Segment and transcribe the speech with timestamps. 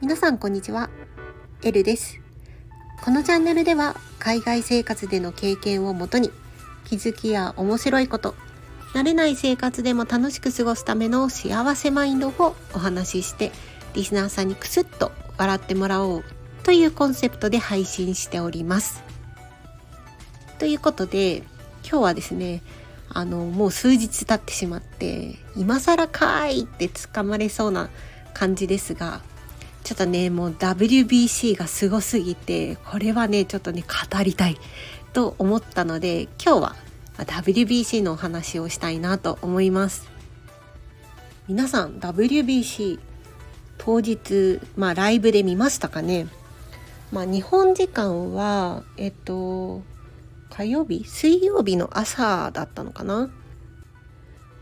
[0.00, 0.90] 皆さんこんにちは。
[1.62, 2.18] エルです。
[3.04, 6.32] このチャンネルでは海外生活での経験をもとに
[6.84, 8.34] 気づきや面白いこと、
[8.94, 13.52] 慣れない生活でも楽しく過ごすための幸せマインドをお話しして
[13.94, 16.24] リスナーさんにクスッと笑ってもらおう
[16.64, 19.04] というコンセプトで配信しております。
[20.58, 21.44] ということで
[21.88, 22.62] 今日はですね
[23.08, 27.88] あのもう数日経ってしまって今更かーいってつかまれそうな
[28.34, 29.22] 感じですが
[29.84, 34.58] ちょっとねもう WBC がすごすぎてこれはねちょっとね語りたい
[35.12, 36.76] と思ったので今日は
[37.18, 40.08] WBC のお話をしたいなと思います。
[41.48, 42.98] 皆さん WBC
[43.78, 46.26] 当日まあライブで見ましたかね？
[47.12, 49.82] まあ日本時間はえっと
[50.50, 51.04] 火曜日？
[51.04, 53.30] 水曜日の朝だったのかな？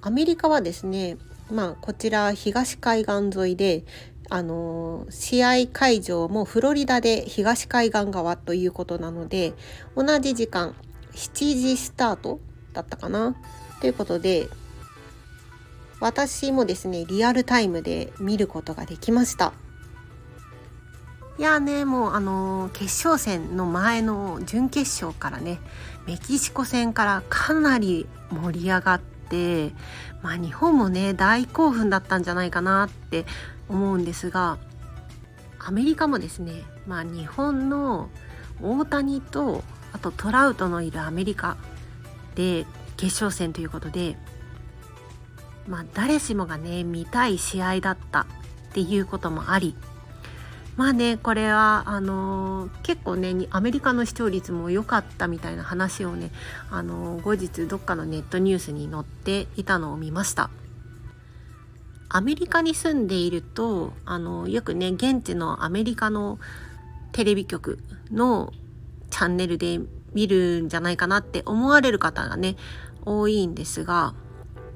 [0.00, 1.16] アメリカはですね
[1.50, 3.84] まあこちら東海岸沿いで
[4.28, 9.54] あの試合会場もフロリダで東海岸側ということなので
[9.96, 10.74] 同じ時間
[11.12, 12.40] 7時スタート
[12.72, 13.36] だったかな？
[13.80, 14.48] ということで
[16.00, 19.52] 私もですねリアルタイムで見ることができました。
[21.38, 25.60] いやねもうあの決勝戦の前の準決勝からね
[26.06, 29.72] メキシコ戦からかなり盛り上がって
[30.22, 33.26] まあ日本もね大興奮だったんじゃないかなって
[33.68, 34.58] 思うんですが
[35.58, 38.08] アメリカもですねまあ日本の
[38.62, 41.58] 大谷とあとトラウトのいるアメリカ
[42.34, 42.64] で
[42.96, 44.16] 決勝戦ということで
[45.66, 48.26] まあ誰しもがね見たい試合だったっ
[48.72, 49.76] ていうこともあり
[50.76, 56.30] まあねこれはあの、結構ねアメリカの視聴率も良かったみたいな話をね、
[56.70, 60.50] あの、後日どっかのネットニュースに載っていたのを見ました。
[62.08, 66.38] アメリカに住んでいるとあのよくね現地のアメリカの
[67.12, 67.78] テレビ局
[68.12, 68.52] の
[69.10, 69.80] チャンネルで
[70.14, 72.56] 見るんじゃないかなって思われる方がね
[73.04, 74.14] 多いんですが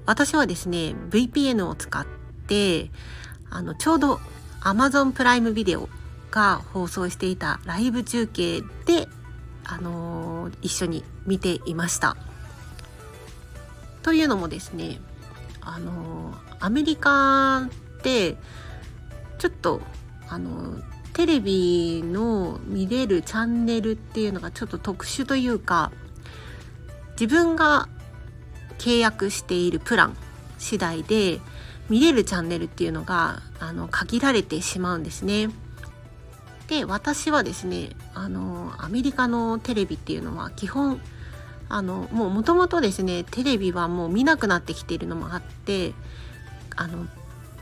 [0.07, 2.07] 私はですね VPN を使っ
[2.47, 2.91] て
[3.49, 4.21] あのちょうど
[4.61, 5.89] Amazon プライムビデオ
[6.31, 9.09] が放送していたライブ中継で、
[9.65, 12.17] あのー、一緒に見ていました。
[14.03, 15.01] というのもですね、
[15.61, 18.37] あのー、アメリカって
[19.39, 19.81] ちょっと、
[20.29, 20.83] あのー、
[21.13, 25.91] テレビの見れるチャンネルっていうのがちょっと特殊というか
[27.13, 27.89] 自分が
[28.79, 30.17] 契約しているプラン
[30.59, 31.41] 次第で
[31.91, 35.51] 見れるチャンネルっていうのがあの限られてしまうんですね。
[36.69, 41.01] で私はですねあのアメリカのテレビっていうのは基本
[41.69, 45.93] あのもうもともとですねテレビはもう見なくなってきているのもあって
[46.77, 47.09] あの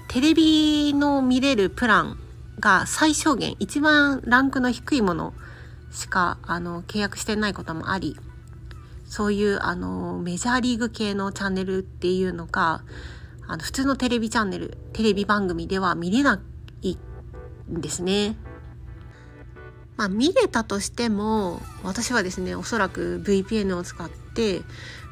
[0.09, 2.19] テレビの見れるプラン
[2.61, 5.33] が最小限一番ランクの低いもの
[5.91, 8.17] しかあの契約してないこともあり
[9.06, 12.83] そういうあのメジャーリーグ系のチャンネルっていうのが
[13.48, 16.41] あの普通のテレビチャンネルテレビ番組では見れな
[16.82, 16.98] い
[17.72, 18.36] んですね。
[19.97, 24.62] まあ、見れたとしても私はですねおそらく VPN を使って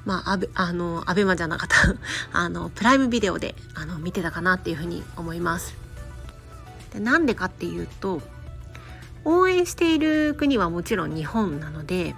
[0.05, 1.77] まあ、アベあのアベマじゃなかった
[2.33, 5.75] あのプライムビデオであの見てたかなっていうふうに思います。
[6.93, 8.23] でなんでかっていうと
[9.25, 12.15] 応援している国はもちろん日本なので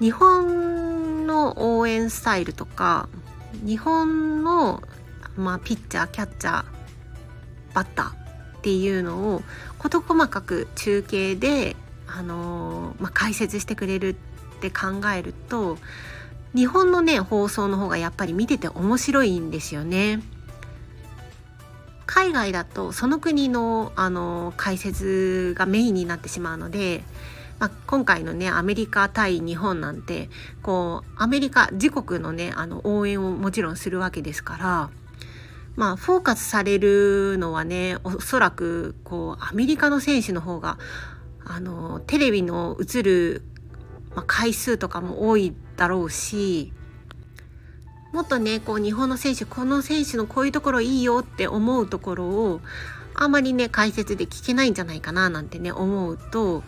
[0.00, 3.10] 日本の応援スタイルとか
[3.66, 4.82] 日本の
[5.36, 6.64] まあ、ピッチャーキャッチャー
[7.74, 9.42] バッターっていうのを
[9.78, 11.76] 事細かく中継で、
[12.06, 14.14] あのー、まあ、解説してくれるっ
[14.60, 15.78] て考えると
[16.54, 20.20] 日本のね放送の方がやっぱり見てて面白いんですよね。
[22.06, 27.04] 海外だとその国の、あのー、解説がメインになってしまうので、
[27.60, 30.28] まあ、今回のねアメリカ対日本なんて
[30.60, 34.90] こうアメリカ自国のねあの応援をもちろんするわけですから
[35.76, 40.78] まあ、フォーカスされるのはねおそらくこうアメリカの選手の方が
[41.44, 43.42] あのテレビの映る、
[44.14, 46.72] まあ、回数とかも多いだろうし
[48.12, 52.60] もっとねこう日本の選手この選手のこういうところいいよって思うところを
[53.14, 56.62] あまりね解説で聞けないんじゃないかななんてね思うと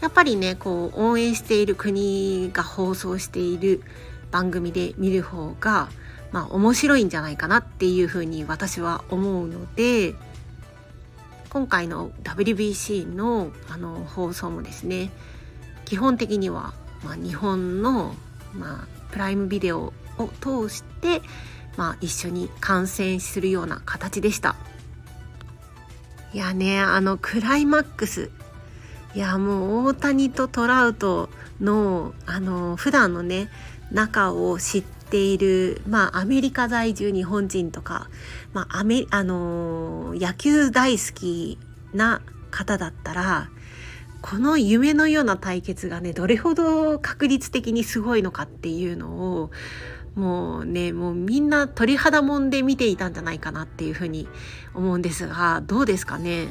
[0.00, 3.82] やっぱりねこう応援している国が放送している
[4.30, 5.88] 番組で見る方が
[6.36, 10.14] まあ、面白いんじゃないかなっていうふうに私は思うので
[11.48, 15.10] 今回の WBC のあの放送もですね
[15.86, 18.14] 基本的には、まあ、日本の、
[18.52, 21.22] まあ、プライムビデオを通して、
[21.78, 24.56] まあ、一緒に観戦するような形でした。
[26.34, 28.30] いやねあのクライマックス
[29.14, 31.30] いやもう大谷とトラウト
[31.62, 33.48] のあの普段のね
[33.90, 38.08] 仲を知っている、まあ、アメリカ在住日本人とか、
[38.52, 41.58] まあアメあの野球大好き
[41.94, 42.20] な
[42.50, 43.48] 方だったら
[44.22, 49.08] この夢のような対決がねどれほど確率的にすごいのかっていうの
[49.40, 49.50] を
[50.14, 54.26] もうねもうみんな鳥肌もんで見ていたんじゃないかなっていうふうに
[54.74, 56.48] 思うんですがどうですかね？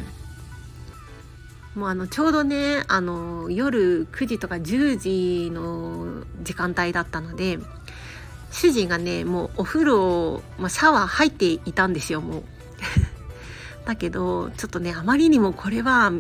[1.76, 7.60] もうあのちょうどねあの夜9時とか10時の時間帯だったので
[8.52, 12.44] 主人がねもうお風呂、まあ、シャワー入っていたんですよもう。
[13.86, 16.12] だけどちょっとねあまりにもこれは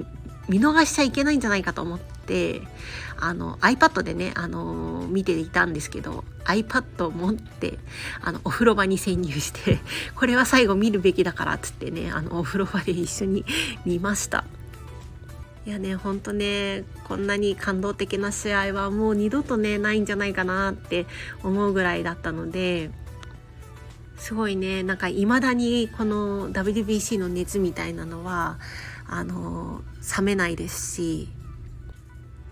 [0.47, 2.61] 見逃しちゃいけないんじゃないかと思って
[3.17, 7.79] あの iPad でね、あの見ていたんですけど iPad を持って
[8.21, 9.79] あのお風呂場に潜入して
[10.15, 13.45] これは最後見るべきだからっつってねあのお風呂場で一緒に
[13.85, 14.43] 見ました。
[15.65, 21.07] いやねほんとねこんなに感動的な試合はもう二度とねないんじゃないかなって
[21.43, 22.91] 思うぐらいだったので
[24.17, 28.59] すごいねなんかいまだにこの WBC の熱みたいなのは
[29.07, 29.81] あの
[30.17, 31.29] 冷めないですし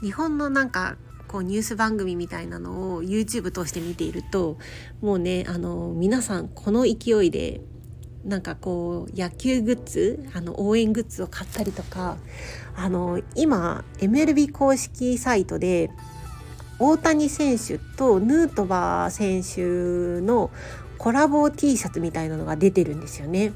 [0.02, 4.58] 日本のなんかこうニュース番組みたいなのを YouTube 通して見ていると
[5.02, 7.62] もうねあの皆さんこの勢いで
[8.26, 12.18] なんかこう野球グッズあの応援グッズを買ったりとか
[12.76, 15.92] あの今 MLB 公式サイトで
[16.80, 20.52] 大谷選手とヌートバー選手の
[20.98, 23.52] コラボ T シャツみたいなのが出てるんですよね。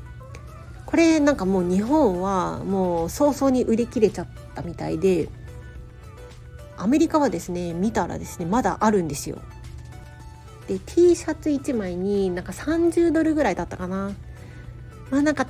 [0.86, 5.28] これなんかもう日本はもう早々に売り切れちゃったみたいで
[6.78, 9.40] アメリカはですね見たらですねまだあるんですよ。
[10.68, 14.12] で T シャツ1枚になんか30ドルぐらいだったかな
[15.10, 15.48] まあなんか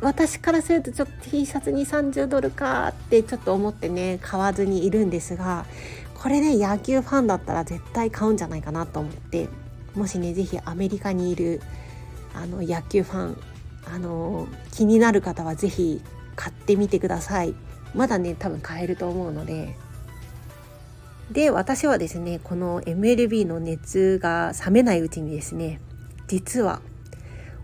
[0.00, 5.66] 私からするとちょっと T シャツに30ドルかってちょっと思ってね買わずにいるんですが
[6.14, 9.48] これね野球ファンだったら絶対買うんじゃないかなと思って
[9.94, 11.60] もしね是非アメリカにいる
[12.34, 13.42] あの野球ファン
[13.86, 16.00] あの気になる方は是非
[16.36, 17.54] 買ってみてください。
[17.94, 19.74] まだね多分買えると思うので。
[21.32, 25.78] で私はですねこの MLB の熱が冷めないうちにですね
[26.26, 26.80] 実は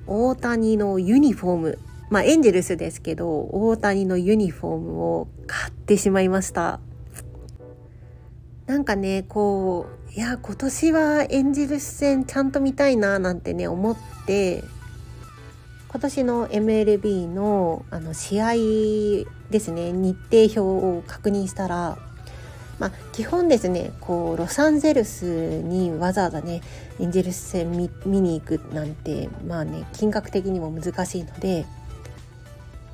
[0.06, 1.78] 大谷のユニフォーム。
[2.10, 6.80] まあエンジェルスですけど大谷のユニフォームを買ってしまいました。
[8.66, 13.96] なんかねこういや今年はエンジェルス戦ちゃんと見たいななんてね思っ
[14.26, 14.62] て
[15.88, 18.52] 今年の MLB のあの試合
[19.50, 21.98] ですね日程表を確認したら
[22.84, 26.60] まあ、基本ですねこうロサンゼルスにわざわざね
[27.00, 31.64] エンジェルス戦見見に行くなんてまあね金額的にも難しいので、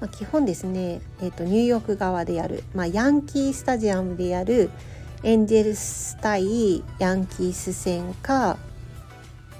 [0.00, 4.70] まあ、基本ですね、えーと、ニューヨーク側でやる、まあ、ヤンキースタジアムでやる
[5.24, 8.58] エンジェルス対ヤンキース戦か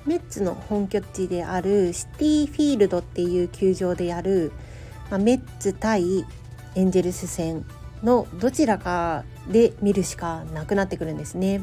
[0.07, 4.53] メッツの本拠地であるシティフィールドっていう球場でやる、
[5.11, 6.25] まあ、メッツ対
[6.77, 7.67] エンジェルス戦
[8.03, 11.63] のどちらかで見るしかなくなってくるんですね。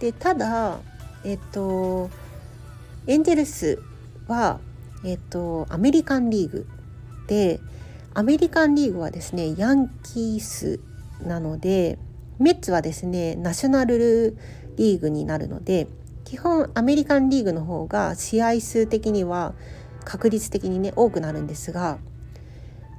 [0.00, 0.78] でただ
[1.24, 2.10] えっと
[3.06, 3.82] エンジェルス
[4.28, 4.60] は、
[5.04, 6.66] えっと、アメリカンリーグ
[7.26, 7.60] で
[8.14, 10.80] アメリカンリーグはですねヤンキース
[11.22, 11.98] なので
[12.38, 14.38] メッツはですねナショナル
[14.76, 15.86] リーグになるので
[16.24, 19.54] 基本アメリカンリーグの方が試合数的には
[20.04, 21.98] 確率的にね多くなるんですが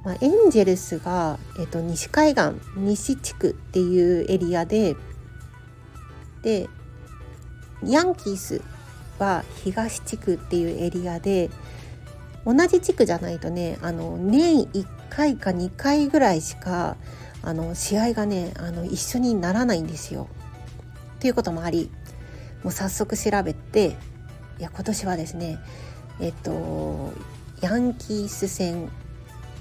[0.06, 4.94] まあ、エンジェルスが、えっと、西海岸西地区っていうエリアで
[6.42, 6.68] で
[7.84, 8.62] ヤンキース
[9.18, 11.50] は東地区っていうエリアで
[12.44, 16.96] 同じ地区じゃないとねあの年1回か2回ぐらいしか
[17.42, 20.28] あの試合がねあの一緒にならないんですよ。
[21.18, 21.90] ということもあり
[22.62, 23.96] もう早速調べて
[24.60, 25.58] いや今年はですね
[26.20, 27.12] えっと
[27.60, 28.88] ヤンキース戦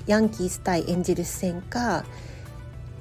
[0.08, 2.06] ヤンキース対エンジェルス戦か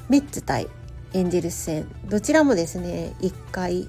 [0.09, 0.69] メッツ対
[1.13, 3.89] エンジェルス戦どちらもですね1回、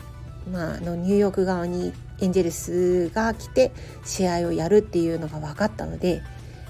[0.51, 3.72] まあ、のニューヨーク側にエンジェルスが来て
[4.05, 6.22] 試合をやるっていうのが分かったので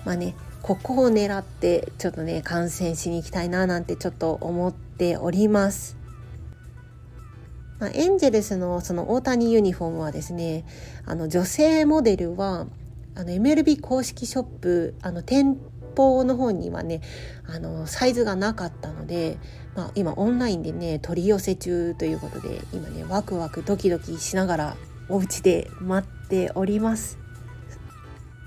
[0.05, 5.95] まあねここを狙ってちょっとね観戦しに行きたいななんてちょっと思っております。
[7.77, 10.65] まあ、エンジェルスのその大谷ユニフォームはですね
[11.05, 12.67] あの女性モデルは
[13.15, 15.57] あの MLB 公式ショップあの店
[15.95, 17.01] 方の方にはね
[17.47, 19.37] あのサイズがなかったので、
[19.75, 24.77] まあ、今オンラインでね取り寄せ中ということで今ねワクワクドキドキしながら
[25.09, 27.17] お家で待っております。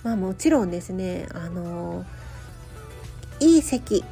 [0.03, 2.05] まあもちろんですねあの
[3.41, 4.05] いい席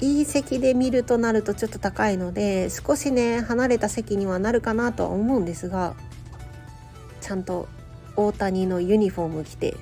[0.00, 5.94] いい席で見るとなるとちょっと高いので少しね離れた席にはなるかなとは思うんですが
[7.20, 7.68] ちゃんと
[8.16, 9.76] 大谷のユニフォーム着て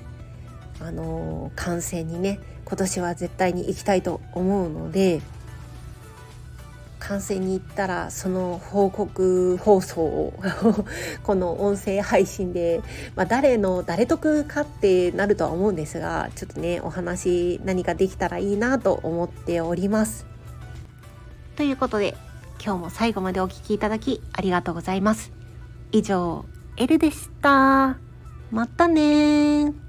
[0.79, 5.21] あの観戦にね今年は絶対に行きたいと思うので
[6.99, 10.33] 観戦に行ったらその報告放送を
[11.23, 12.81] この音声配信で、
[13.15, 20.25] まあ、誰の誰得かってなるとは思うんですがちょっとねお話何かできたらいいなと思っております。
[21.55, 22.17] ということで
[22.63, 25.31] 今日も最後までお聴きいただきありがとうございます。
[25.93, 26.43] 以上、
[26.75, 27.97] エルでした。
[28.51, 29.86] またね